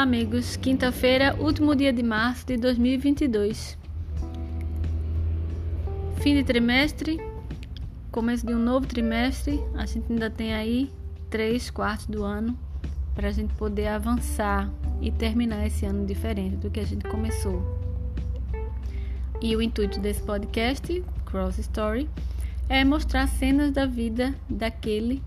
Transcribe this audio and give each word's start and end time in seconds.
Olá, 0.00 0.06
amigos. 0.06 0.56
Quinta-feira, 0.56 1.36
último 1.38 1.76
dia 1.76 1.92
de 1.92 2.02
março 2.02 2.46
de 2.46 2.56
2022. 2.56 3.76
Fim 6.22 6.36
de 6.36 6.42
trimestre, 6.42 7.20
começo 8.10 8.46
de 8.46 8.54
um 8.54 8.58
novo 8.58 8.86
trimestre. 8.86 9.62
A 9.74 9.84
gente 9.84 10.10
ainda 10.10 10.30
tem 10.30 10.54
aí 10.54 10.90
três 11.28 11.68
quartos 11.68 12.06
do 12.06 12.24
ano 12.24 12.58
para 13.14 13.28
a 13.28 13.30
gente 13.30 13.52
poder 13.56 13.88
avançar 13.88 14.70
e 15.02 15.10
terminar 15.10 15.66
esse 15.66 15.84
ano 15.84 16.06
diferente 16.06 16.56
do 16.56 16.70
que 16.70 16.80
a 16.80 16.86
gente 16.86 17.06
começou. 17.06 17.62
E 19.42 19.54
o 19.54 19.60
intuito 19.60 20.00
desse 20.00 20.22
podcast, 20.22 21.04
Cross 21.26 21.58
Story, 21.58 22.08
é 22.70 22.82
mostrar 22.86 23.26
cenas 23.28 23.70
da 23.70 23.84
vida 23.84 24.34
daquele 24.48 25.22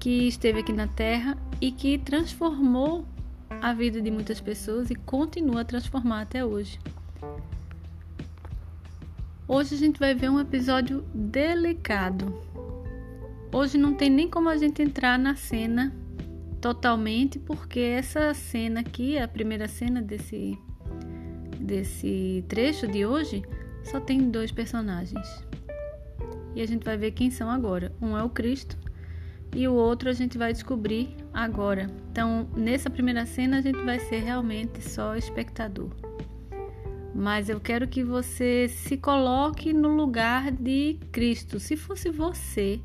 que 0.00 0.26
esteve 0.26 0.58
aqui 0.58 0.72
na 0.72 0.88
Terra 0.88 1.38
e 1.60 1.70
que 1.70 1.98
transformou 1.98 3.06
a 3.62 3.72
vida 3.72 4.02
de 4.02 4.10
muitas 4.10 4.40
pessoas 4.40 4.90
e 4.90 4.94
continua 4.96 5.60
a 5.60 5.64
transformar 5.64 6.22
até 6.22 6.44
hoje. 6.44 6.80
Hoje 9.46 9.76
a 9.76 9.78
gente 9.78 10.00
vai 10.00 10.16
ver 10.16 10.28
um 10.28 10.40
episódio 10.40 11.04
delicado. 11.14 12.42
Hoje 13.52 13.78
não 13.78 13.94
tem 13.94 14.10
nem 14.10 14.28
como 14.28 14.48
a 14.48 14.56
gente 14.56 14.82
entrar 14.82 15.16
na 15.16 15.36
cena 15.36 15.94
totalmente, 16.60 17.38
porque 17.38 17.78
essa 17.78 18.34
cena 18.34 18.80
aqui, 18.80 19.16
a 19.16 19.28
primeira 19.28 19.68
cena 19.68 20.02
desse 20.02 20.58
desse 21.60 22.44
trecho 22.48 22.88
de 22.88 23.06
hoje, 23.06 23.44
só 23.84 24.00
tem 24.00 24.28
dois 24.28 24.50
personagens. 24.50 25.44
E 26.56 26.60
a 26.60 26.66
gente 26.66 26.84
vai 26.84 26.96
ver 26.96 27.12
quem 27.12 27.30
são 27.30 27.48
agora. 27.48 27.94
Um 28.02 28.18
é 28.18 28.24
o 28.24 28.28
Cristo 28.28 28.76
e 29.54 29.68
o 29.68 29.74
outro 29.74 30.08
a 30.08 30.12
gente 30.12 30.36
vai 30.36 30.52
descobrir 30.52 31.21
agora. 31.32 31.88
Então, 32.10 32.48
nessa 32.56 32.90
primeira 32.90 33.24
cena, 33.26 33.58
a 33.58 33.60
gente 33.60 33.82
vai 33.82 33.98
ser 33.98 34.20
realmente 34.20 34.82
só 34.82 35.16
espectador. 35.16 35.90
Mas 37.14 37.48
eu 37.48 37.60
quero 37.60 37.86
que 37.86 38.02
você 38.02 38.68
se 38.68 38.96
coloque 38.96 39.72
no 39.72 39.88
lugar 39.88 40.50
de 40.50 40.98
Cristo. 41.10 41.60
Se 41.60 41.76
fosse 41.76 42.10
você, 42.10 42.80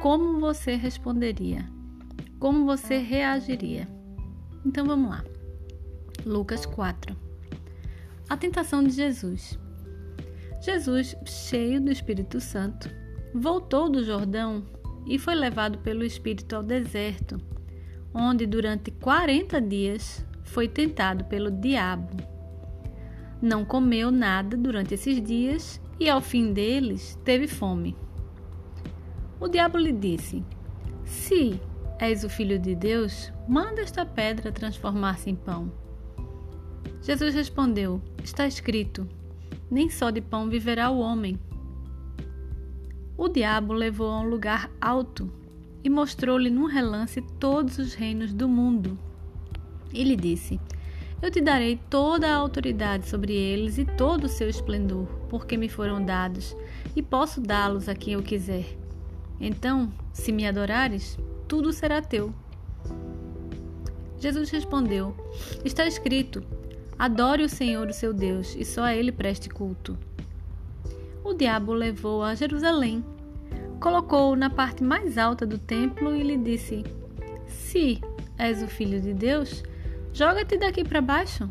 como 0.00 0.40
você 0.40 0.74
responderia? 0.74 1.64
Como 2.38 2.64
você 2.64 2.98
reagiria? 2.98 3.88
Então 4.64 4.84
vamos 4.84 5.10
lá. 5.10 5.24
Lucas 6.26 6.66
4. 6.66 7.16
A 8.28 8.36
tentação 8.36 8.82
de 8.82 8.90
Jesus. 8.90 9.58
Jesus, 10.60 11.16
cheio 11.24 11.80
do 11.80 11.90
Espírito 11.90 12.40
Santo, 12.40 12.90
voltou 13.32 13.88
do 13.88 14.04
Jordão 14.04 14.64
e 15.06 15.18
foi 15.18 15.34
levado 15.34 15.78
pelo 15.78 16.04
Espírito 16.04 16.56
ao 16.56 16.62
deserto, 16.62 17.40
onde 18.18 18.46
durante 18.46 18.90
40 18.90 19.60
dias 19.60 20.26
foi 20.42 20.66
tentado 20.66 21.24
pelo 21.24 21.50
diabo. 21.50 22.16
Não 23.40 23.64
comeu 23.64 24.10
nada 24.10 24.56
durante 24.56 24.94
esses 24.94 25.22
dias 25.22 25.80
e 26.00 26.08
ao 26.10 26.20
fim 26.20 26.52
deles 26.52 27.16
teve 27.24 27.46
fome. 27.46 27.96
O 29.38 29.46
diabo 29.46 29.78
lhe 29.78 29.92
disse: 29.92 30.44
Se 31.04 31.60
és 32.00 32.24
o 32.24 32.28
filho 32.28 32.58
de 32.58 32.74
Deus, 32.74 33.32
manda 33.46 33.80
esta 33.80 34.04
pedra 34.04 34.50
transformar-se 34.50 35.30
em 35.30 35.36
pão. 35.36 35.72
Jesus 37.00 37.34
respondeu: 37.34 38.02
Está 38.24 38.48
escrito: 38.48 39.08
Nem 39.70 39.88
só 39.88 40.10
de 40.10 40.20
pão 40.20 40.48
viverá 40.48 40.90
o 40.90 40.98
homem, 40.98 41.38
o 43.16 43.28
diabo 43.28 43.72
levou 43.72 44.10
a 44.10 44.20
um 44.20 44.28
lugar 44.28 44.70
alto 44.80 45.37
e 45.82 45.88
mostrou-lhe 45.88 46.50
num 46.50 46.66
relance 46.66 47.20
todos 47.38 47.78
os 47.78 47.94
reinos 47.94 48.32
do 48.32 48.48
mundo. 48.48 48.98
E 49.92 50.02
lhe 50.04 50.16
disse: 50.16 50.60
Eu 51.22 51.30
te 51.30 51.40
darei 51.40 51.78
toda 51.88 52.28
a 52.28 52.36
autoridade 52.36 53.08
sobre 53.08 53.32
eles 53.32 53.78
e 53.78 53.84
todo 53.84 54.24
o 54.24 54.28
seu 54.28 54.48
esplendor, 54.48 55.06
porque 55.28 55.56
me 55.56 55.68
foram 55.68 56.04
dados, 56.04 56.56
e 56.94 57.02
posso 57.02 57.40
dá-los 57.40 57.88
a 57.88 57.94
quem 57.94 58.14
eu 58.14 58.22
quiser. 58.22 58.66
Então, 59.40 59.92
se 60.12 60.32
me 60.32 60.46
adorares, 60.46 61.16
tudo 61.46 61.72
será 61.72 62.02
teu. 62.02 62.34
Jesus 64.18 64.50
respondeu: 64.50 65.16
Está 65.64 65.86
escrito: 65.86 66.42
Adore 66.98 67.44
o 67.44 67.48
Senhor, 67.48 67.88
o 67.88 67.92
seu 67.92 68.12
Deus, 68.12 68.56
e 68.56 68.64
só 68.64 68.82
a 68.82 68.94
ele 68.94 69.12
preste 69.12 69.48
culto 69.48 69.96
o 71.28 71.34
diabo 71.34 71.74
levou 71.74 72.22
a 72.22 72.34
Jerusalém, 72.34 73.04
colocou-o 73.78 74.36
na 74.36 74.50
parte 74.50 74.82
mais 74.82 75.16
alta 75.16 75.46
do 75.46 75.58
templo 75.58 76.14
e 76.14 76.22
lhe 76.22 76.36
disse: 76.36 76.84
Se 77.46 78.00
és 78.36 78.62
o 78.62 78.66
filho 78.66 79.00
de 79.00 79.12
Deus, 79.12 79.62
joga-te 80.12 80.56
daqui 80.56 80.84
para 80.84 81.00
baixo, 81.00 81.48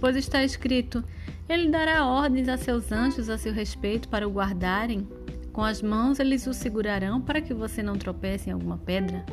pois 0.00 0.16
está 0.16 0.44
escrito: 0.44 1.02
Ele 1.48 1.70
dará 1.70 2.06
ordens 2.06 2.48
a 2.48 2.56
seus 2.56 2.90
anjos 2.92 3.28
a 3.28 3.38
seu 3.38 3.52
respeito 3.52 4.08
para 4.08 4.26
o 4.26 4.32
guardarem. 4.32 5.06
Com 5.52 5.62
as 5.62 5.80
mãos 5.80 6.18
eles 6.18 6.46
o 6.48 6.52
segurarão 6.52 7.20
para 7.20 7.40
que 7.40 7.54
você 7.54 7.80
não 7.80 7.96
tropece 7.96 8.50
em 8.50 8.52
alguma 8.52 8.76
pedra. 8.78 9.24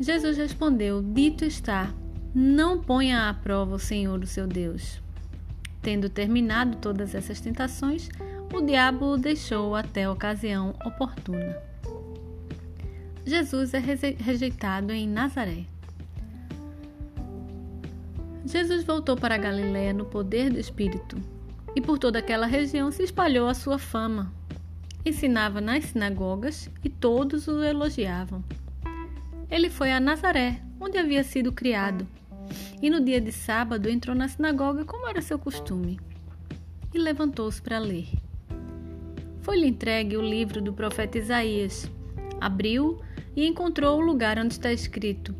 Jesus 0.00 0.36
respondeu: 0.36 1.02
Dito 1.02 1.44
está, 1.44 1.94
não 2.34 2.80
ponha 2.80 3.28
à 3.28 3.34
prova 3.34 3.76
o 3.76 3.78
Senhor, 3.78 4.18
o 4.18 4.26
seu 4.26 4.46
Deus. 4.46 5.00
Tendo 5.82 6.08
terminado 6.08 6.76
todas 6.78 7.14
essas 7.14 7.40
tentações, 7.40 8.08
o 8.52 8.60
diabo 8.60 9.06
o 9.06 9.16
deixou 9.16 9.74
até 9.74 10.04
a 10.04 10.12
ocasião 10.12 10.74
oportuna. 10.84 11.56
Jesus 13.24 13.74
é 13.74 13.78
rejeitado 13.78 14.92
em 14.92 15.08
Nazaré. 15.08 15.64
Jesus 18.44 18.84
voltou 18.84 19.16
para 19.16 19.36
Galiléia 19.36 19.92
no 19.92 20.04
poder 20.04 20.50
do 20.50 20.58
Espírito, 20.58 21.16
e 21.76 21.80
por 21.80 21.98
toda 21.98 22.18
aquela 22.18 22.46
região 22.46 22.90
se 22.90 23.02
espalhou 23.02 23.48
a 23.48 23.54
sua 23.54 23.78
fama. 23.78 24.32
Ensinava 25.04 25.60
nas 25.60 25.84
sinagogas 25.84 26.68
e 26.82 26.88
todos 26.88 27.46
o 27.46 27.62
elogiavam. 27.62 28.42
Ele 29.50 29.70
foi 29.70 29.92
a 29.92 30.00
Nazaré, 30.00 30.60
onde 30.80 30.98
havia 30.98 31.22
sido 31.22 31.52
criado 31.52 32.06
e 32.82 32.88
no 32.88 33.00
dia 33.00 33.20
de 33.20 33.32
sábado 33.32 33.88
entrou 33.88 34.16
na 34.16 34.28
sinagoga 34.28 34.84
como 34.84 35.08
era 35.08 35.20
seu 35.20 35.38
costume 35.38 36.00
e 36.92 36.98
levantou-se 36.98 37.60
para 37.60 37.78
ler. 37.78 38.08
Foi-lhe 39.42 39.66
entregue 39.66 40.16
o 40.16 40.22
livro 40.22 40.60
do 40.60 40.72
profeta 40.72 41.18
Isaías. 41.18 41.90
Abriu 42.40 43.00
e 43.34 43.46
encontrou 43.46 43.98
o 43.98 44.04
lugar 44.04 44.38
onde 44.38 44.54
está 44.54 44.72
escrito: 44.72 45.34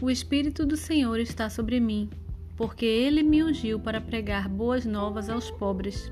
O 0.00 0.10
Espírito 0.10 0.64
do 0.64 0.76
Senhor 0.76 1.18
está 1.18 1.48
sobre 1.50 1.80
mim, 1.80 2.08
porque 2.56 2.86
ele 2.86 3.22
me 3.22 3.42
ungiu 3.42 3.78
para 3.78 4.00
pregar 4.00 4.48
boas 4.48 4.84
novas 4.84 5.28
aos 5.28 5.50
pobres. 5.50 6.10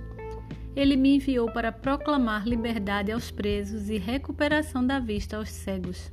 Ele 0.77 0.97
me 0.97 1.17
enviou 1.17 1.50
para 1.50 1.73
proclamar 1.73 2.47
liberdade 2.47 3.11
aos 3.11 3.31
presos 3.31 3.91
e 3.91 3.99
recuperação 3.99 4.87
da 4.87 5.00
vista 5.00 5.37
aos 5.37 5.50
cegos 5.50 6.12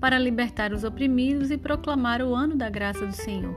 para 0.00 0.18
libertar 0.18 0.72
os 0.72 0.82
oprimidos 0.82 1.50
e 1.50 1.58
proclamar 1.58 2.22
o 2.22 2.34
ano 2.34 2.56
da 2.56 2.70
graça 2.70 3.06
do 3.06 3.12
Senhor. 3.12 3.54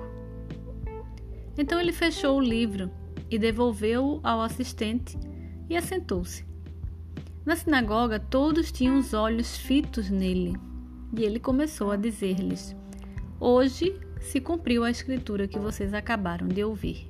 Então 1.57 1.79
ele 1.79 1.93
fechou 1.93 2.37
o 2.37 2.41
livro 2.41 2.91
e 3.31 3.39
devolveu-o 3.39 4.19
ao 4.21 4.41
assistente 4.41 5.17
e 5.69 5.77
assentou-se. 5.77 6.52
Na 7.45 7.55
sinagoga, 7.55 8.19
todos 8.19 8.71
tinham 8.71 8.97
os 8.97 9.13
olhos 9.13 9.57
fitos 9.57 10.09
nele, 10.09 10.55
e 11.15 11.23
ele 11.23 11.39
começou 11.39 11.91
a 11.91 11.95
dizer-lhes: 11.95 12.75
Hoje 13.39 13.99
se 14.19 14.39
cumpriu 14.39 14.83
a 14.83 14.91
escritura 14.91 15.47
que 15.47 15.59
vocês 15.59 15.93
acabaram 15.93 16.47
de 16.47 16.63
ouvir. 16.63 17.07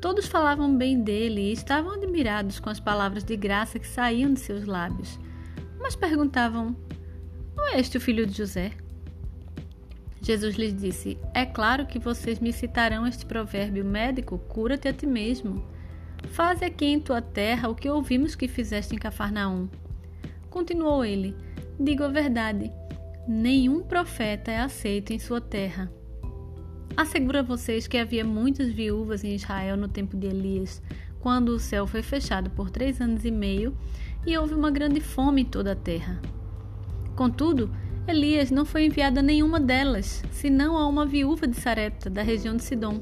Todos 0.00 0.26
falavam 0.26 0.76
bem 0.76 1.00
dele 1.00 1.42
e 1.42 1.52
estavam 1.52 1.92
admirados 1.92 2.58
com 2.58 2.70
as 2.70 2.80
palavras 2.80 3.22
de 3.22 3.36
graça 3.36 3.78
que 3.78 3.86
saíam 3.86 4.32
de 4.32 4.40
seus 4.40 4.64
lábios, 4.64 5.20
mas 5.78 5.94
perguntavam: 5.94 6.74
não 7.60 7.68
é 7.68 7.78
este 7.78 7.98
o 7.98 8.00
filho 8.00 8.26
de 8.26 8.36
José? 8.36 8.72
Jesus 10.22 10.56
lhes 10.56 10.74
disse: 10.74 11.18
É 11.34 11.44
claro 11.44 11.86
que 11.86 11.98
vocês 11.98 12.40
me 12.40 12.52
citarão 12.52 13.06
este 13.06 13.26
provérbio 13.26 13.84
médico: 13.84 14.38
cura-te 14.38 14.88
a 14.88 14.92
ti 14.92 15.06
mesmo. 15.06 15.62
Faze 16.28 16.64
aqui 16.64 16.86
em 16.86 17.00
tua 17.00 17.20
terra 17.20 17.68
o 17.68 17.74
que 17.74 17.88
ouvimos 17.88 18.34
que 18.34 18.48
fizeste 18.48 18.94
em 18.94 18.98
Cafarnaum. 18.98 19.68
Continuou 20.48 21.04
ele: 21.04 21.34
Digo 21.78 22.04
a 22.04 22.08
verdade: 22.08 22.70
nenhum 23.26 23.82
profeta 23.82 24.50
é 24.50 24.60
aceito 24.60 25.12
em 25.12 25.18
sua 25.18 25.40
terra. 25.40 25.90
Asseguro 26.96 27.38
a 27.38 27.42
vocês 27.42 27.86
que 27.86 27.96
havia 27.96 28.24
muitas 28.24 28.72
viúvas 28.72 29.24
em 29.24 29.34
Israel 29.34 29.76
no 29.76 29.88
tempo 29.88 30.16
de 30.16 30.26
Elias, 30.26 30.82
quando 31.20 31.50
o 31.50 31.58
céu 31.58 31.86
foi 31.86 32.02
fechado 32.02 32.50
por 32.50 32.70
três 32.70 33.00
anos 33.00 33.24
e 33.24 33.30
meio 33.30 33.76
e 34.26 34.36
houve 34.36 34.54
uma 34.54 34.70
grande 34.70 35.00
fome 35.00 35.42
em 35.42 35.44
toda 35.44 35.72
a 35.72 35.76
terra. 35.76 36.20
Contudo, 37.14 37.70
Elias 38.06 38.50
não 38.50 38.64
foi 38.64 38.86
enviado 38.86 39.20
a 39.20 39.22
nenhuma 39.22 39.60
delas, 39.60 40.22
senão 40.32 40.76
a 40.76 40.86
uma 40.86 41.06
viúva 41.06 41.46
de 41.46 41.56
Sarepta, 41.56 42.10
da 42.10 42.22
região 42.22 42.56
de 42.56 42.64
Sidom. 42.64 43.00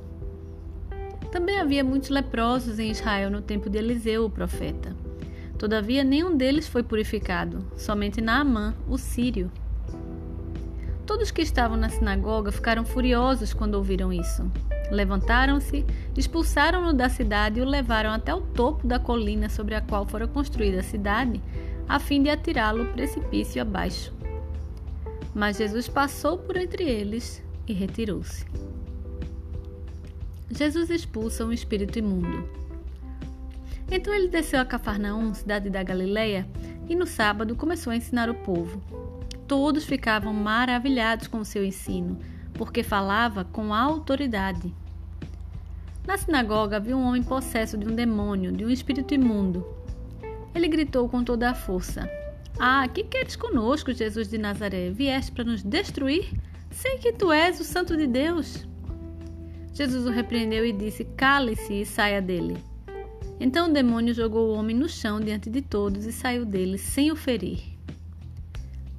Também 1.30 1.58
havia 1.58 1.84
muitos 1.84 2.08
leprosos 2.08 2.78
em 2.78 2.90
Israel 2.90 3.30
no 3.30 3.42
tempo 3.42 3.68
de 3.68 3.78
Eliseu, 3.78 4.24
o 4.24 4.30
profeta. 4.30 4.96
Todavia, 5.58 6.02
nenhum 6.02 6.36
deles 6.36 6.66
foi 6.66 6.82
purificado, 6.82 7.66
somente 7.76 8.20
Naamã, 8.20 8.74
o 8.88 8.96
sírio. 8.96 9.50
Todos 11.04 11.30
que 11.30 11.42
estavam 11.42 11.76
na 11.76 11.88
sinagoga 11.88 12.52
ficaram 12.52 12.84
furiosos 12.84 13.52
quando 13.52 13.74
ouviram 13.74 14.12
isso. 14.12 14.50
Levantaram-se, 14.90 15.84
expulsaram-no 16.16 16.92
da 16.92 17.08
cidade 17.08 17.60
e 17.60 17.62
o 17.62 17.66
levaram 17.66 18.10
até 18.10 18.34
o 18.34 18.40
topo 18.40 18.86
da 18.86 18.98
colina 18.98 19.48
sobre 19.48 19.74
a 19.74 19.80
qual 19.80 20.06
fora 20.06 20.26
construída 20.26 20.80
a 20.80 20.82
cidade, 20.82 21.42
a 21.88 21.98
fim 21.98 22.22
de 22.22 22.30
atirá-lo 22.30 22.86
precipício 22.92 23.60
abaixo. 23.60 24.12
Mas 25.34 25.58
Jesus 25.58 25.88
passou 25.88 26.38
por 26.38 26.56
entre 26.56 26.84
eles 26.84 27.42
e 27.66 27.72
retirou-se. 27.72 28.46
Jesus 30.50 30.90
expulsa 30.90 31.44
um 31.44 31.52
espírito 31.52 31.98
imundo. 31.98 32.48
Então 33.90 34.14
ele 34.14 34.28
desceu 34.28 34.60
a 34.60 34.64
Cafarnaum, 34.64 35.32
cidade 35.32 35.70
da 35.70 35.82
Galileia, 35.82 36.46
e 36.88 36.94
no 36.94 37.06
sábado 37.06 37.56
começou 37.56 37.92
a 37.92 37.96
ensinar 37.96 38.28
o 38.28 38.34
povo. 38.34 38.82
Todos 39.46 39.84
ficavam 39.84 40.32
maravilhados 40.32 41.26
com 41.26 41.38
o 41.38 41.44
seu 41.44 41.64
ensino, 41.64 42.18
porque 42.54 42.82
falava 42.82 43.44
com 43.44 43.72
autoridade. 43.72 44.74
Na 46.06 46.16
sinagoga 46.16 46.76
havia 46.76 46.96
um 46.96 47.06
homem 47.06 47.22
possesso 47.22 47.76
de 47.76 47.86
um 47.86 47.94
demônio, 47.94 48.52
de 48.52 48.64
um 48.64 48.70
espírito 48.70 49.14
imundo. 49.14 49.66
Ele 50.54 50.68
gritou 50.68 51.08
com 51.08 51.22
toda 51.22 51.50
a 51.50 51.54
força: 51.54 52.10
Ah, 52.58 52.86
que 52.88 53.04
queres 53.04 53.36
conosco, 53.36 53.92
Jesus 53.92 54.28
de 54.28 54.38
Nazaré? 54.38 54.90
Vieste 54.90 55.32
para 55.32 55.44
nos 55.44 55.62
destruir? 55.62 56.30
Sei 56.70 56.98
que 56.98 57.12
tu 57.12 57.32
és 57.32 57.60
o 57.60 57.64
Santo 57.64 57.96
de 57.96 58.06
Deus. 58.06 58.66
Jesus 59.78 60.06
o 60.06 60.10
repreendeu 60.10 60.66
e 60.66 60.72
disse: 60.72 61.04
Cale-se 61.04 61.72
e 61.72 61.86
saia 61.86 62.20
dele. 62.20 62.58
Então 63.38 63.70
o 63.70 63.72
demônio 63.72 64.12
jogou 64.12 64.48
o 64.48 64.54
homem 64.54 64.74
no 64.74 64.88
chão 64.88 65.20
diante 65.20 65.48
de 65.48 65.62
todos 65.62 66.04
e 66.04 66.10
saiu 66.10 66.44
dele 66.44 66.76
sem 66.76 67.12
o 67.12 67.16
ferir. 67.16 67.60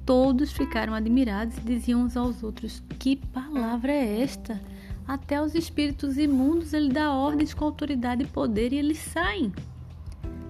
Todos 0.06 0.50
ficaram 0.50 0.94
admirados 0.94 1.58
e 1.58 1.60
diziam 1.60 2.00
uns 2.00 2.16
aos 2.16 2.42
outros: 2.42 2.82
Que 2.98 3.14
palavra 3.14 3.92
é 3.92 4.22
esta? 4.22 4.58
Até 5.06 5.42
os 5.42 5.54
espíritos 5.54 6.16
imundos 6.16 6.72
ele 6.72 6.88
dá 6.88 7.12
ordens 7.12 7.52
com 7.52 7.66
autoridade 7.66 8.22
e 8.22 8.26
poder 8.26 8.72
e 8.72 8.76
eles 8.76 8.96
saem. 8.96 9.52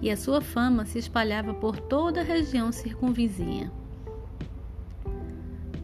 E 0.01 0.09
a 0.09 0.17
sua 0.17 0.41
fama 0.41 0.87
se 0.87 1.01
espalhava 1.01 1.53
por 1.55 1.77
toda 1.77 2.21
a 2.21 2.25
região 2.25 2.71
circunvizinha. 2.71 3.73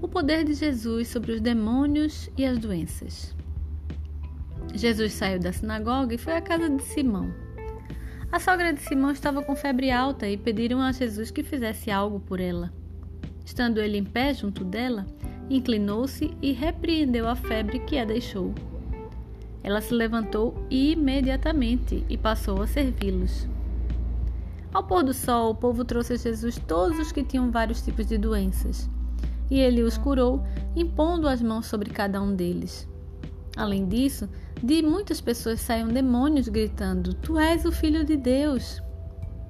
O 0.00 0.06
poder 0.06 0.44
de 0.44 0.54
Jesus 0.54 1.08
sobre 1.08 1.32
os 1.32 1.40
demônios 1.40 2.30
e 2.38 2.44
as 2.44 2.60
doenças. 2.60 3.35
Jesus 4.74 5.12
saiu 5.12 5.38
da 5.38 5.52
sinagoga 5.52 6.14
e 6.14 6.18
foi 6.18 6.34
à 6.34 6.40
casa 6.40 6.68
de 6.68 6.82
Simão. 6.82 7.32
A 8.30 8.40
sogra 8.40 8.72
de 8.72 8.80
Simão 8.80 9.10
estava 9.10 9.42
com 9.42 9.54
febre 9.54 9.90
alta 9.90 10.28
e 10.28 10.36
pediram 10.36 10.80
a 10.80 10.92
Jesus 10.92 11.30
que 11.30 11.42
fizesse 11.42 11.90
algo 11.90 12.20
por 12.20 12.40
ela. 12.40 12.72
Estando 13.44 13.80
ele 13.80 13.96
em 13.96 14.04
pé 14.04 14.34
junto 14.34 14.64
dela, 14.64 15.06
inclinou-se 15.48 16.36
e 16.42 16.52
repreendeu 16.52 17.28
a 17.28 17.36
febre 17.36 17.78
que 17.78 17.98
a 17.98 18.04
deixou. 18.04 18.52
Ela 19.62 19.80
se 19.80 19.94
levantou 19.94 20.54
imediatamente 20.68 22.04
e 22.08 22.18
passou 22.18 22.60
a 22.60 22.66
servi-los. 22.66 23.48
Ao 24.72 24.82
pôr 24.82 25.02
do 25.02 25.14
sol, 25.14 25.52
o 25.52 25.54
povo 25.54 25.84
trouxe 25.84 26.12
a 26.14 26.16
Jesus 26.16 26.58
todos 26.66 26.98
os 26.98 27.12
que 27.12 27.24
tinham 27.24 27.50
vários 27.50 27.80
tipos 27.80 28.06
de 28.06 28.18
doenças, 28.18 28.90
e 29.50 29.58
ele 29.58 29.82
os 29.82 29.96
curou, 29.96 30.44
impondo 30.74 31.26
as 31.28 31.40
mãos 31.40 31.66
sobre 31.66 31.90
cada 31.90 32.20
um 32.20 32.34
deles. 32.34 32.86
Além 33.56 33.88
disso, 33.88 34.28
de 34.62 34.82
muitas 34.82 35.20
pessoas 35.20 35.60
saíam 35.60 35.88
demônios 35.88 36.48
gritando: 36.48 37.14
Tu 37.14 37.38
és 37.38 37.64
o 37.64 37.72
Filho 37.72 38.04
de 38.04 38.16
Deus. 38.16 38.82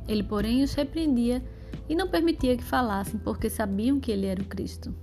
Ele, 0.06 0.22
porém, 0.22 0.62
os 0.62 0.72
repreendia 0.74 1.42
e 1.88 1.94
não 1.94 2.08
permitia 2.08 2.56
que 2.56 2.62
falassem, 2.62 3.18
porque 3.18 3.50
sabiam 3.50 3.98
que 3.98 4.12
ele 4.12 4.26
era 4.26 4.40
o 4.40 4.46
Cristo. 4.46 4.94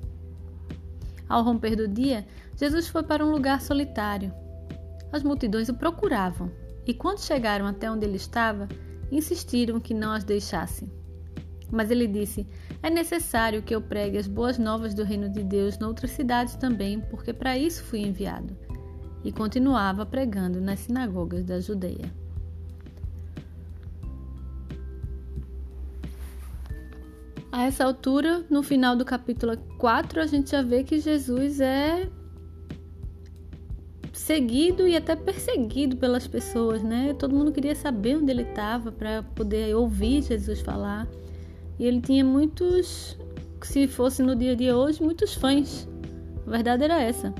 Ao 1.27 1.43
romper 1.43 1.75
do 1.75 1.87
dia, 1.87 2.25
Jesus 2.55 2.87
foi 2.87 3.03
para 3.03 3.25
um 3.25 3.31
lugar 3.31 3.61
solitário. 3.61 4.33
As 5.11 5.23
multidões 5.23 5.67
o 5.67 5.73
procuravam, 5.73 6.49
e 6.85 6.93
quando 6.93 7.19
chegaram 7.19 7.65
até 7.65 7.91
onde 7.91 8.05
ele 8.05 8.17
estava, 8.17 8.67
insistiram 9.11 9.79
que 9.79 9.93
não 9.93 10.11
as 10.11 10.23
deixassem. 10.23 10.89
Mas 11.71 11.91
ele 11.91 12.07
disse: 12.07 12.47
É 12.81 12.89
necessário 12.89 13.63
que 13.63 13.73
eu 13.73 13.81
pregue 13.81 14.17
as 14.17 14.27
boas 14.27 14.57
novas 14.57 14.93
do 14.93 15.03
reino 15.03 15.29
de 15.29 15.43
Deus 15.43 15.77
noutras 15.77 16.11
cidades 16.11 16.55
também, 16.55 16.99
porque 16.99 17.33
para 17.33 17.57
isso 17.57 17.83
fui 17.83 17.99
enviado. 17.99 18.55
E 19.23 19.31
continuava 19.31 20.05
pregando 20.05 20.59
nas 20.59 20.79
sinagogas 20.79 21.43
da 21.45 21.59
Judeia. 21.59 22.11
A 27.53 27.65
essa 27.65 27.85
altura, 27.85 28.43
no 28.49 28.63
final 28.63 28.95
do 28.95 29.05
capítulo 29.05 29.55
4, 29.77 30.21
a 30.21 30.25
gente 30.25 30.49
já 30.49 30.63
vê 30.63 30.83
que 30.83 30.99
Jesus 30.99 31.61
é 31.61 32.09
seguido 34.11 34.87
e 34.87 34.95
até 34.95 35.15
perseguido 35.15 35.95
pelas 35.97 36.25
pessoas, 36.25 36.81
né? 36.81 37.13
Todo 37.13 37.35
mundo 37.35 37.51
queria 37.51 37.75
saber 37.75 38.17
onde 38.17 38.31
ele 38.31 38.41
estava 38.41 38.91
para 38.91 39.21
poder 39.21 39.75
ouvir 39.75 40.23
Jesus 40.23 40.61
falar. 40.61 41.07
E 41.77 41.85
ele 41.85 42.01
tinha 42.01 42.25
muitos, 42.25 43.17
se 43.61 43.87
fosse 43.87 44.23
no 44.23 44.35
dia 44.35 44.55
de 44.55 44.71
hoje, 44.71 45.03
muitos 45.03 45.35
fãs. 45.35 45.87
A 46.47 46.49
verdade 46.49 46.85
era 46.85 46.99
essa. 46.99 47.31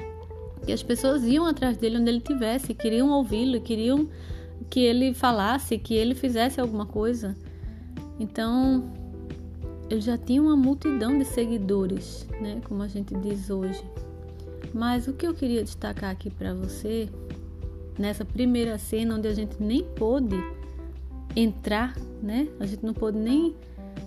Que 0.65 0.71
as 0.71 0.81
pessoas 0.81 1.23
iam 1.23 1.45
atrás 1.45 1.77
dele 1.77 1.97
onde 1.97 2.09
ele 2.09 2.17
estivesse, 2.19 2.73
queriam 2.73 3.09
ouvi-lo, 3.09 3.59
queriam 3.61 4.07
que 4.69 4.79
ele 4.79 5.13
falasse, 5.13 5.77
que 5.77 5.93
ele 5.93 6.15
fizesse 6.15 6.59
alguma 6.59 6.85
coisa. 6.85 7.35
Então, 8.19 8.91
ele 9.89 10.01
já 10.01 10.17
tinha 10.17 10.41
uma 10.41 10.55
multidão 10.55 11.17
de 11.17 11.25
seguidores, 11.25 12.27
né, 12.41 12.61
como 12.67 12.81
a 12.81 12.87
gente 12.87 13.13
diz 13.15 13.49
hoje. 13.49 13.83
Mas 14.73 15.07
o 15.07 15.13
que 15.13 15.27
eu 15.27 15.33
queria 15.33 15.63
destacar 15.63 16.09
aqui 16.09 16.29
para 16.29 16.53
você, 16.53 17.09
nessa 17.99 18.25
primeira 18.25 18.77
cena 18.77 19.15
onde 19.15 19.27
a 19.27 19.33
gente 19.33 19.61
nem 19.61 19.83
pôde 19.83 20.35
entrar, 21.35 21.95
né? 22.21 22.47
A 22.59 22.65
gente 22.65 22.85
não 22.85 22.93
pôde 22.93 23.17
nem 23.17 23.55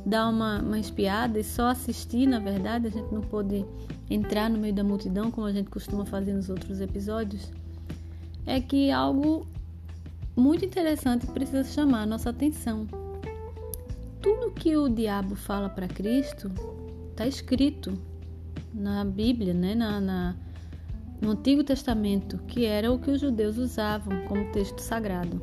dar 0.04 0.28
uma, 0.28 0.60
uma 0.60 0.78
espiada 0.78 1.38
e 1.38 1.44
só 1.44 1.68
assistir, 1.68 2.26
na 2.26 2.38
verdade, 2.38 2.88
a 2.88 2.90
gente 2.90 3.12
não 3.12 3.20
pôde 3.20 3.64
entrar 4.08 4.48
no 4.48 4.58
meio 4.58 4.74
da 4.74 4.84
multidão, 4.84 5.30
como 5.30 5.46
a 5.46 5.52
gente 5.52 5.70
costuma 5.70 6.04
fazer 6.04 6.32
nos 6.32 6.48
outros 6.48 6.80
episódios, 6.80 7.50
é 8.44 8.60
que 8.60 8.90
algo 8.90 9.46
muito 10.36 10.64
interessante 10.64 11.26
precisa 11.26 11.64
chamar 11.64 12.02
a 12.02 12.06
nossa 12.06 12.30
atenção 12.30 12.86
tudo 14.26 14.50
que 14.50 14.76
o 14.76 14.88
diabo 14.88 15.36
fala 15.36 15.68
para 15.68 15.86
Cristo 15.86 16.50
está 17.10 17.28
escrito 17.28 17.96
na 18.74 19.04
Bíblia, 19.04 19.54
né? 19.54 19.72
Na, 19.72 20.00
na, 20.00 20.36
no 21.20 21.30
Antigo 21.30 21.62
Testamento, 21.62 22.36
que 22.48 22.64
era 22.64 22.90
o 22.90 22.98
que 22.98 23.08
os 23.08 23.20
judeus 23.20 23.56
usavam 23.56 24.26
como 24.26 24.50
texto 24.50 24.80
sagrado. 24.80 25.40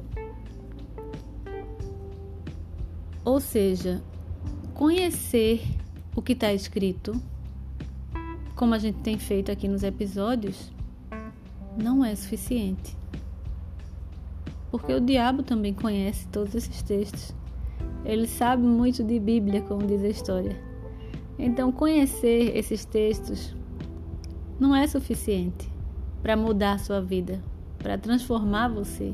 Ou 3.24 3.39
seja, 3.39 4.03
conhecer 4.74 5.62
o 6.13 6.22
que 6.22 6.34
está 6.34 6.53
escrito, 6.53 7.13
como 8.55 8.74
a 8.74 8.79
gente 8.79 9.00
tem 9.00 9.17
feito 9.17 9.51
aqui 9.51 9.67
nos 9.67 9.83
episódios, 9.83 10.72
não 11.77 12.03
é 12.03 12.15
suficiente. 12.15 12.95
Porque 14.69 14.93
o 14.93 15.01
diabo 15.01 15.43
também 15.43 15.74
conhece 15.74 16.27
todos 16.27 16.55
esses 16.55 16.81
textos. 16.81 17.33
Ele 18.05 18.27
sabe 18.27 18.63
muito 18.63 19.03
de 19.03 19.19
Bíblia, 19.19 19.62
como 19.62 19.86
diz 19.86 20.03
a 20.03 20.07
história. 20.07 20.55
Então, 21.38 21.72
conhecer 21.72 22.55
esses 22.55 22.86
textos 22.86 23.55
não 24.60 24.75
é 24.75 24.88
suficiente 24.88 25.67
para 26.22 26.38
mudar 26.38 26.74
a 26.74 26.77
sua 26.77 27.01
vida, 27.01 27.41
para 27.79 27.98
transformar 27.98 28.67
você. 28.67 29.12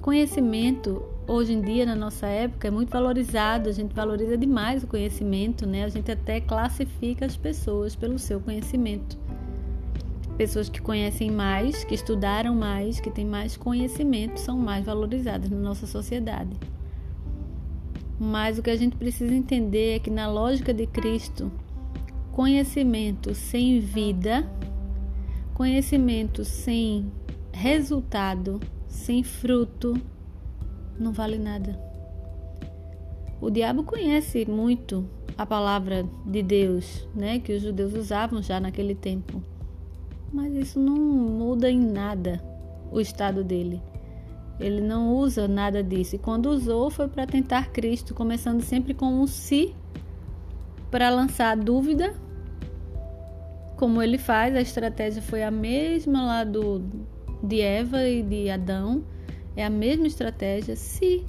Conhecimento, 0.00 1.02
hoje 1.28 1.52
em 1.52 1.60
dia, 1.60 1.84
na 1.84 1.94
nossa 1.94 2.26
época, 2.26 2.66
é 2.66 2.70
muito 2.70 2.90
valorizado, 2.90 3.68
a 3.68 3.72
gente 3.72 3.94
valoriza 3.94 4.36
demais 4.36 4.82
o 4.82 4.86
conhecimento, 4.86 5.66
né? 5.66 5.84
A 5.84 5.88
gente 5.88 6.10
até 6.10 6.40
classifica 6.40 7.26
as 7.26 7.36
pessoas 7.36 7.94
pelo 7.94 8.18
seu 8.18 8.40
conhecimento. 8.40 9.18
Pessoas 10.38 10.68
que 10.68 10.80
conhecem 10.80 11.30
mais, 11.30 11.84
que 11.84 11.94
estudaram 11.94 12.54
mais, 12.54 12.98
que 12.98 13.10
têm 13.10 13.26
mais 13.26 13.56
conhecimento, 13.56 14.40
são 14.40 14.56
mais 14.56 14.86
valorizadas 14.86 15.50
na 15.50 15.58
nossa 15.58 15.86
sociedade. 15.86 16.56
Mas 18.18 18.58
o 18.58 18.62
que 18.62 18.70
a 18.70 18.76
gente 18.76 18.96
precisa 18.96 19.34
entender 19.34 19.96
é 19.96 19.98
que, 19.98 20.10
na 20.10 20.28
lógica 20.28 20.72
de 20.72 20.86
Cristo, 20.86 21.52
conhecimento 22.32 23.34
sem 23.34 23.80
vida, 23.80 24.48
conhecimento 25.54 26.44
sem 26.44 27.12
resultado, 27.52 28.60
sem 28.86 29.22
fruto, 29.22 30.00
não 30.98 31.12
vale 31.12 31.38
nada. 31.38 31.78
O 33.40 33.50
diabo 33.50 33.84
conhece 33.84 34.44
muito 34.48 35.08
a 35.36 35.46
palavra 35.46 36.04
de 36.26 36.42
Deus, 36.42 37.06
né, 37.14 37.38
que 37.38 37.52
os 37.52 37.62
judeus 37.62 37.94
usavam 37.94 38.42
já 38.42 38.58
naquele 38.58 38.94
tempo. 38.94 39.42
Mas 40.32 40.52
isso 40.54 40.80
não 40.80 40.96
muda 40.96 41.70
em 41.70 41.78
nada 41.78 42.42
o 42.90 43.00
estado 43.00 43.44
dele. 43.44 43.80
Ele 44.58 44.80
não 44.80 45.14
usa 45.14 45.46
nada 45.46 45.82
disso. 45.82 46.16
E 46.16 46.18
quando 46.18 46.46
usou, 46.46 46.90
foi 46.90 47.06
para 47.06 47.26
tentar 47.26 47.70
Cristo, 47.70 48.12
começando 48.12 48.60
sempre 48.60 48.92
com 48.92 49.06
um 49.06 49.26
se, 49.26 49.74
para 50.90 51.08
lançar 51.10 51.52
a 51.52 51.54
dúvida 51.54 52.14
como 53.78 54.02
ele 54.02 54.18
faz, 54.18 54.56
a 54.56 54.60
estratégia 54.60 55.22
foi 55.22 55.44
a 55.44 55.52
mesma 55.52 56.26
lá 56.26 56.44
do, 56.44 56.82
de 57.40 57.60
Eva 57.60 58.02
e 58.08 58.24
de 58.24 58.50
Adão, 58.50 59.04
é 59.58 59.64
a 59.64 59.70
mesma 59.70 60.06
estratégia. 60.06 60.76
Se, 60.76 61.24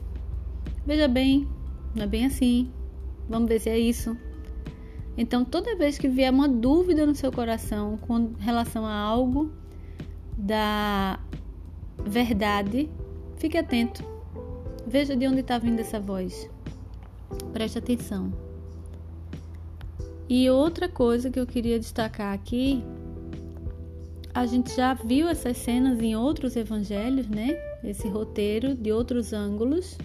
veja 0.86 1.07
bem, 1.07 1.48
não 1.95 2.03
é 2.03 2.07
bem 2.07 2.27
assim. 2.27 2.71
Vamos 3.27 3.50
ver 3.50 3.59
se 3.59 3.69
é 3.69 3.79
isso. 3.79 4.15
Então, 5.17 5.43
toda 5.43 5.75
vez 5.75 5.98
que 5.98 6.07
vier 6.07 6.31
uma 6.31 6.48
dúvida 6.48 7.07
no 7.07 7.15
seu 7.15 7.31
coração 7.31 7.98
com 7.98 8.33
relação 8.38 8.86
a 8.86 8.93
algo 8.93 9.51
da 10.38 11.19
verdade, 12.05 12.88
fique 13.38 13.57
atento. 13.57 14.03
Veja 14.86 15.15
de 15.15 15.27
onde 15.27 15.39
está 15.39 15.57
vindo 15.57 15.79
essa 15.79 16.00
voz. 16.00 16.48
Preste 17.51 17.79
atenção. 17.79 18.31
E 20.29 20.48
outra 20.51 20.88
coisa 20.88 21.31
que 21.31 21.39
eu 21.39 21.48
queria 21.48 21.79
destacar 21.79 22.31
aqui, 22.31 22.83
a 24.36 24.45
gente 24.45 24.75
já 24.75 24.93
viu 24.93 25.27
essas 25.27 25.57
cenas 25.57 26.00
em 26.00 26.15
outros 26.15 26.55
evangelhos, 26.55 27.27
né? 27.27 27.69
Esse 27.83 28.07
roteiro 28.07 28.75
de 28.75 28.91
outros 28.91 29.33
ângulos. 29.33 29.98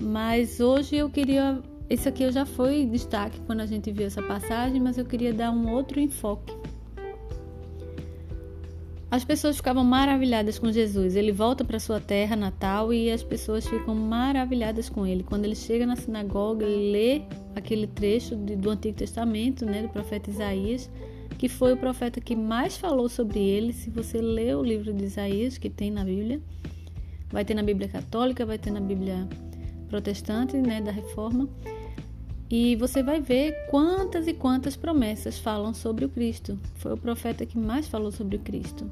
Mas 0.00 0.60
hoje 0.60 0.96
eu 0.96 1.08
queria. 1.08 1.60
Esse 1.88 2.08
aqui 2.08 2.22
eu 2.22 2.32
já 2.32 2.44
foi 2.46 2.86
destaque 2.86 3.40
quando 3.46 3.60
a 3.60 3.66
gente 3.66 3.92
viu 3.92 4.06
essa 4.06 4.22
passagem, 4.22 4.80
mas 4.80 4.98
eu 4.98 5.04
queria 5.04 5.32
dar 5.32 5.50
um 5.50 5.70
outro 5.70 6.00
enfoque. 6.00 6.52
As 9.14 9.22
pessoas 9.22 9.56
ficavam 9.56 9.84
maravilhadas 9.84 10.58
com 10.58 10.72
Jesus. 10.72 11.14
Ele 11.14 11.30
volta 11.30 11.64
para 11.64 11.78
sua 11.78 12.00
terra 12.00 12.34
natal 12.34 12.92
e 12.92 13.12
as 13.12 13.22
pessoas 13.22 13.64
ficam 13.64 13.94
maravilhadas 13.94 14.88
com 14.88 15.06
ele. 15.06 15.22
Quando 15.22 15.44
ele 15.44 15.54
chega 15.54 15.86
na 15.86 15.94
sinagoga, 15.94 16.66
lê 16.66 17.22
aquele 17.54 17.86
trecho 17.86 18.34
do 18.34 18.70
Antigo 18.70 18.96
Testamento, 18.96 19.64
né, 19.64 19.82
do 19.82 19.88
profeta 19.88 20.30
Isaías, 20.30 20.90
que 21.38 21.48
foi 21.48 21.72
o 21.72 21.76
profeta 21.76 22.20
que 22.20 22.36
mais 22.36 22.76
falou 22.76 23.08
sobre 23.08 23.40
ele. 23.40 23.72
Se 23.72 23.90
você 23.90 24.20
lê 24.20 24.54
o 24.54 24.62
livro 24.62 24.92
de 24.92 25.04
Isaías, 25.04 25.58
que 25.58 25.68
tem 25.68 25.90
na 25.90 26.04
Bíblia, 26.04 26.40
vai 27.30 27.44
ter 27.44 27.54
na 27.54 27.62
Bíblia 27.62 27.88
Católica, 27.88 28.46
vai 28.46 28.58
ter 28.58 28.70
na 28.70 28.80
Bíblia 28.80 29.28
Protestante, 29.88 30.56
né, 30.56 30.80
da 30.80 30.90
Reforma. 30.92 31.48
E 32.50 32.76
você 32.76 33.02
vai 33.02 33.20
ver 33.20 33.66
quantas 33.70 34.26
e 34.28 34.32
quantas 34.32 34.76
promessas 34.76 35.38
falam 35.38 35.74
sobre 35.74 36.04
o 36.04 36.08
Cristo. 36.08 36.58
Foi 36.76 36.92
o 36.92 36.96
profeta 36.96 37.44
que 37.44 37.58
mais 37.58 37.88
falou 37.88 38.12
sobre 38.12 38.36
o 38.36 38.38
Cristo. 38.40 38.90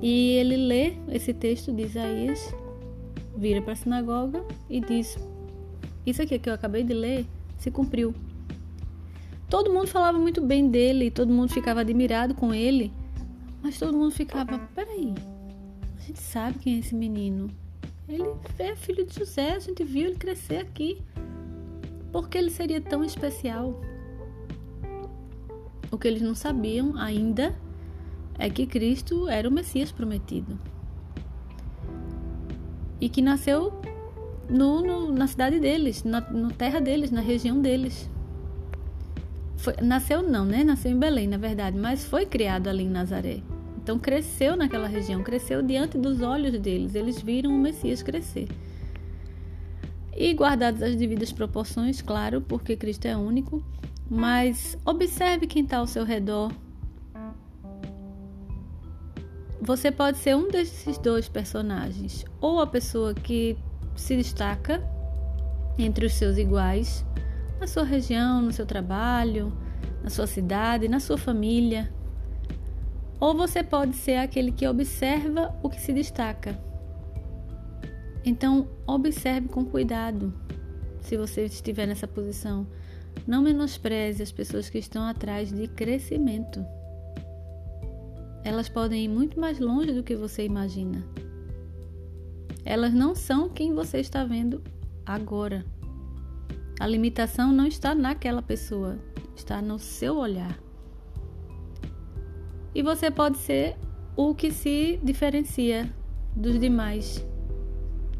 E 0.00 0.32
ele 0.32 0.56
lê 0.56 0.94
esse 1.10 1.32
texto 1.32 1.72
de 1.72 1.82
Isaías, 1.84 2.54
vira 3.36 3.62
para 3.62 3.72
a 3.72 3.76
sinagoga 3.76 4.44
e 4.68 4.80
diz: 4.80 5.16
Isso 6.04 6.22
aqui 6.22 6.38
que 6.38 6.48
eu 6.48 6.54
acabei 6.54 6.82
de 6.82 6.94
ler 6.94 7.26
se 7.58 7.70
cumpriu. 7.70 8.14
Todo 9.48 9.72
mundo 9.72 9.86
falava 9.86 10.18
muito 10.18 10.40
bem 10.40 10.68
dele, 10.68 11.10
todo 11.10 11.32
mundo 11.32 11.52
ficava 11.52 11.80
admirado 11.80 12.34
com 12.34 12.52
ele, 12.52 12.92
mas 13.62 13.78
todo 13.78 13.96
mundo 13.96 14.10
ficava: 14.10 14.58
Peraí, 14.74 15.14
a 15.96 16.00
gente 16.00 16.20
sabe 16.20 16.58
quem 16.58 16.76
é 16.76 16.78
esse 16.78 16.94
menino. 16.94 17.50
Ele 18.08 18.24
é 18.58 18.76
filho 18.76 19.04
de 19.04 19.14
José, 19.14 19.52
a 19.52 19.58
gente 19.58 19.82
viu 19.82 20.06
ele 20.06 20.16
crescer 20.16 20.58
aqui. 20.58 21.02
Por 22.12 22.28
que 22.28 22.38
ele 22.38 22.50
seria 22.50 22.80
tão 22.80 23.04
especial? 23.04 23.80
O 25.90 25.98
que 25.98 26.08
eles 26.08 26.22
não 26.22 26.34
sabiam 26.34 26.96
ainda 26.96 27.54
é 28.38 28.50
que 28.50 28.66
Cristo 28.66 29.28
era 29.28 29.48
o 29.48 29.52
Messias 29.52 29.90
prometido 29.90 30.58
e 33.00 33.08
que 33.08 33.20
nasceu 33.20 33.72
no, 34.48 34.80
no, 34.80 35.12
na 35.12 35.26
cidade 35.26 35.60
deles, 35.60 36.04
na, 36.04 36.20
na, 36.20 36.50
terra 36.50 36.80
deles, 36.80 37.10
na 37.10 37.20
região 37.20 37.60
deles. 37.60 38.08
Foi, 39.56 39.74
nasceu 39.82 40.22
não, 40.22 40.44
né? 40.44 40.62
Nasceu 40.62 40.90
em 40.90 40.98
Belém, 40.98 41.26
na 41.26 41.38
verdade, 41.38 41.76
mas 41.76 42.04
foi 42.04 42.26
criado 42.26 42.68
ali 42.68 42.84
em 42.84 42.90
Nazaré. 42.90 43.42
Então 43.82 43.98
cresceu 43.98 44.56
naquela 44.56 44.88
região, 44.88 45.22
cresceu 45.22 45.62
diante 45.62 45.96
dos 45.96 46.20
olhos 46.20 46.58
deles. 46.58 46.94
Eles 46.94 47.22
viram 47.22 47.50
o 47.50 47.58
Messias 47.58 48.02
crescer. 48.02 48.48
E 50.16 50.32
guardadas 50.34 50.82
as 50.82 50.96
devidas 50.96 51.30
proporções, 51.30 52.00
claro, 52.00 52.40
porque 52.40 52.74
Cristo 52.74 53.06
é 53.06 53.16
único, 53.16 53.62
mas 54.10 54.76
observe 54.84 55.46
quem 55.46 55.62
está 55.62 55.78
ao 55.78 55.86
seu 55.86 56.04
redor. 56.04 56.50
Você 59.60 59.90
pode 59.90 60.18
ser 60.18 60.36
um 60.36 60.48
desses 60.48 60.96
dois 60.98 61.28
personagens, 61.28 62.24
ou 62.40 62.60
a 62.60 62.66
pessoa 62.66 63.14
que 63.14 63.56
se 63.94 64.16
destaca 64.16 64.82
entre 65.78 66.06
os 66.06 66.14
seus 66.14 66.38
iguais, 66.38 67.04
na 67.60 67.66
sua 67.66 67.84
região, 67.84 68.42
no 68.42 68.52
seu 68.52 68.66
trabalho, 68.66 69.52
na 70.02 70.10
sua 70.10 70.26
cidade, 70.26 70.88
na 70.88 71.00
sua 71.00 71.18
família. 71.18 71.92
Ou 73.18 73.34
você 73.34 73.62
pode 73.62 73.94
ser 73.96 74.16
aquele 74.16 74.52
que 74.52 74.66
observa 74.66 75.54
o 75.62 75.70
que 75.70 75.80
se 75.80 75.92
destaca 75.92 76.66
então, 78.26 78.66
observe 78.88 79.46
com 79.46 79.64
cuidado 79.64 80.34
se 81.00 81.16
você 81.16 81.44
estiver 81.44 81.86
nessa 81.86 82.08
posição. 82.08 82.66
Não 83.24 83.40
menospreze 83.40 84.20
as 84.20 84.32
pessoas 84.32 84.68
que 84.68 84.78
estão 84.78 85.04
atrás 85.04 85.52
de 85.52 85.68
crescimento. 85.68 86.66
Elas 88.42 88.68
podem 88.68 89.04
ir 89.04 89.08
muito 89.08 89.38
mais 89.38 89.60
longe 89.60 89.92
do 89.92 90.02
que 90.02 90.16
você 90.16 90.44
imagina. 90.44 91.04
Elas 92.64 92.92
não 92.92 93.14
são 93.14 93.48
quem 93.48 93.72
você 93.72 93.98
está 93.98 94.24
vendo 94.24 94.60
agora. 95.06 95.64
A 96.78 96.86
limitação 96.86 97.52
não 97.52 97.66
está 97.66 97.94
naquela 97.94 98.42
pessoa, 98.42 98.98
está 99.34 99.62
no 99.62 99.78
seu 99.78 100.16
olhar. 100.16 100.58
E 102.74 102.82
você 102.82 103.10
pode 103.10 103.38
ser 103.38 103.76
o 104.14 104.34
que 104.34 104.50
se 104.50 105.00
diferencia 105.02 105.90
dos 106.34 106.60
demais 106.60 107.24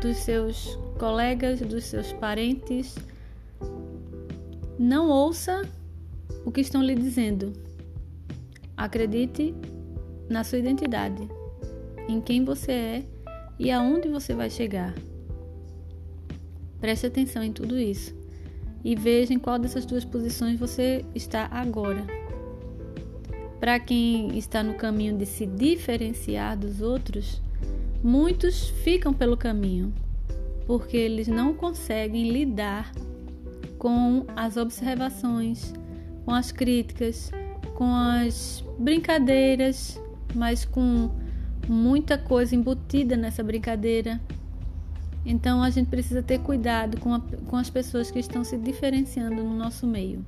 dos 0.00 0.16
seus 0.18 0.78
colegas, 0.98 1.60
dos 1.60 1.84
seus 1.84 2.12
parentes. 2.14 2.94
Não 4.78 5.10
ouça 5.10 5.62
o 6.44 6.50
que 6.50 6.62
estão 6.62 6.82
lhe 6.82 6.94
dizendo. 6.94 7.52
Acredite 8.74 9.54
na 10.30 10.44
sua 10.44 10.58
identidade, 10.58 11.28
em 12.08 12.20
quem 12.20 12.44
você 12.44 12.72
é 12.72 13.06
e 13.58 13.70
aonde 13.70 14.08
você 14.08 14.34
vai 14.34 14.48
chegar. 14.48 14.94
Preste 16.80 17.06
atenção 17.06 17.42
em 17.42 17.52
tudo 17.52 17.78
isso 17.78 18.15
e 18.86 18.94
veja 18.94 19.34
em 19.34 19.38
qual 19.38 19.58
dessas 19.58 19.84
duas 19.84 20.04
posições 20.04 20.58
você 20.58 21.04
está 21.14 21.48
agora. 21.50 22.06
Para 23.58 23.80
quem 23.80 24.38
está 24.38 24.62
no 24.62 24.74
caminho 24.74 25.18
de 25.18 25.26
se 25.26 25.44
diferenciar 25.46 26.56
dos 26.56 26.80
outros, 26.80 27.40
Muitos 28.02 28.68
ficam 28.68 29.12
pelo 29.12 29.36
caminho 29.36 29.92
porque 30.64 30.96
eles 30.96 31.26
não 31.26 31.52
conseguem 31.54 32.30
lidar 32.30 32.92
com 33.78 34.24
as 34.36 34.56
observações, 34.56 35.72
com 36.24 36.32
as 36.32 36.52
críticas, 36.52 37.32
com 37.74 37.92
as 37.92 38.64
brincadeiras, 38.78 40.00
mas 40.34 40.64
com 40.64 41.10
muita 41.68 42.16
coisa 42.18 42.54
embutida 42.54 43.16
nessa 43.16 43.42
brincadeira. 43.42 44.20
Então 45.28 45.60
a 45.60 45.70
gente 45.70 45.88
precisa 45.88 46.22
ter 46.22 46.38
cuidado 46.38 47.00
com, 47.00 47.12
a, 47.12 47.20
com 47.20 47.56
as 47.56 47.68
pessoas 47.68 48.12
que 48.12 48.20
estão 48.20 48.44
se 48.44 48.56
diferenciando 48.56 49.42
no 49.42 49.56
nosso 49.56 49.84
meio, 49.84 50.24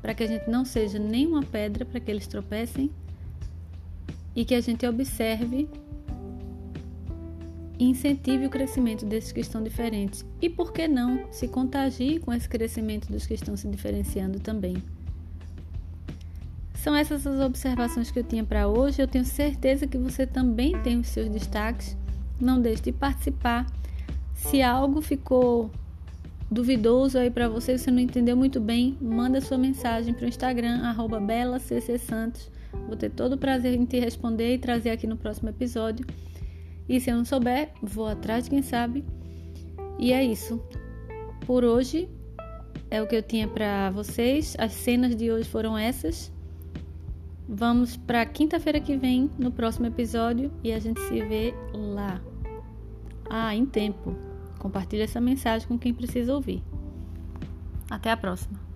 para 0.00 0.14
que 0.14 0.22
a 0.22 0.28
gente 0.28 0.48
não 0.48 0.64
seja 0.64 0.96
nenhuma 0.96 1.42
pedra 1.42 1.84
para 1.84 1.98
que 1.98 2.08
eles 2.08 2.28
tropecem 2.28 2.88
e 4.36 4.44
que 4.44 4.54
a 4.54 4.60
gente 4.60 4.86
observe 4.86 5.68
e 7.80 7.84
incentive 7.84 8.46
o 8.46 8.50
crescimento 8.50 9.04
desses 9.04 9.32
que 9.32 9.40
estão 9.40 9.60
diferentes. 9.60 10.24
E 10.40 10.48
por 10.48 10.72
que 10.72 10.86
não 10.86 11.32
se 11.32 11.48
contagie 11.48 12.20
com 12.20 12.32
esse 12.32 12.48
crescimento 12.48 13.10
dos 13.10 13.26
que 13.26 13.34
estão 13.34 13.56
se 13.56 13.66
diferenciando 13.66 14.38
também? 14.38 14.76
São 16.74 16.94
essas 16.94 17.26
as 17.26 17.40
observações 17.40 18.12
que 18.12 18.20
eu 18.20 18.24
tinha 18.24 18.44
para 18.44 18.68
hoje. 18.68 19.02
Eu 19.02 19.08
tenho 19.08 19.24
certeza 19.24 19.84
que 19.84 19.98
você 19.98 20.24
também 20.24 20.80
tem 20.82 20.98
os 20.98 21.08
seus 21.08 21.28
destaques. 21.28 21.96
Não 22.40 22.60
deixe 22.60 22.82
de 22.82 22.92
participar. 22.92 23.66
Se 24.38 24.62
algo 24.62 25.02
ficou 25.02 25.70
duvidoso 26.50 27.18
aí 27.18 27.28
para 27.28 27.48
você, 27.48 27.76
você 27.76 27.90
não 27.90 27.98
entendeu 27.98 28.36
muito 28.36 28.60
bem, 28.60 28.96
manda 29.00 29.40
sua 29.40 29.58
mensagem 29.58 30.14
para 30.14 30.24
o 30.24 30.28
Instagram 30.28 30.80
@bela_cc_santos. 31.26 32.50
Vou 32.86 32.96
ter 32.96 33.10
todo 33.10 33.32
o 33.34 33.38
prazer 33.38 33.74
em 33.74 33.84
te 33.84 33.98
responder 33.98 34.54
e 34.54 34.58
trazer 34.58 34.90
aqui 34.90 35.06
no 35.06 35.16
próximo 35.16 35.48
episódio. 35.50 36.06
E 36.88 37.00
se 37.00 37.10
eu 37.10 37.16
não 37.16 37.24
souber, 37.24 37.70
vou 37.82 38.06
atrás 38.06 38.44
de 38.44 38.50
quem 38.50 38.62
sabe. 38.62 39.04
E 39.98 40.12
é 40.12 40.24
isso. 40.24 40.62
Por 41.44 41.64
hoje 41.64 42.08
é 42.90 43.02
o 43.02 43.06
que 43.06 43.16
eu 43.16 43.22
tinha 43.22 43.48
para 43.48 43.90
vocês. 43.90 44.54
As 44.56 44.72
cenas 44.72 45.16
de 45.16 45.30
hoje 45.30 45.48
foram 45.48 45.76
essas. 45.76 46.32
Vamos 47.46 47.96
para 47.96 48.24
quinta-feira 48.24 48.78
que 48.78 48.96
vem 48.96 49.30
no 49.36 49.50
próximo 49.50 49.86
episódio 49.86 50.50
e 50.62 50.72
a 50.72 50.78
gente 50.78 51.00
se 51.00 51.20
vê 51.22 51.52
lá. 51.74 52.20
Ah, 53.30 53.54
em 53.54 53.66
tempo. 53.66 54.14
Compartilhe 54.58 55.02
essa 55.02 55.20
mensagem 55.20 55.66
com 55.68 55.78
quem 55.78 55.94
precisa 55.94 56.34
ouvir. 56.34 56.62
Até 57.90 58.10
a 58.10 58.16
próxima. 58.16 58.67